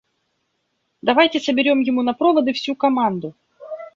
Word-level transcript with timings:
Давайте 1.03 1.39
соберем 1.39 1.81
ему 1.81 2.01
на 2.01 2.13
проводы 2.15 2.53
всю 2.53 2.73
команду. 2.75 3.35